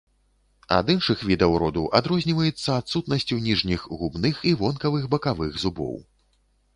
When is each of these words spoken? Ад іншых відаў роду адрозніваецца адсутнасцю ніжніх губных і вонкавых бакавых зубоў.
Ад 0.75 0.87
іншых 0.93 1.19
відаў 1.31 1.51
роду 1.63 1.83
адрозніваецца 1.99 2.77
адсутнасцю 2.83 3.37
ніжніх 3.49 3.83
губных 3.99 4.39
і 4.53 4.55
вонкавых 4.63 5.03
бакавых 5.13 5.61
зубоў. 5.65 5.93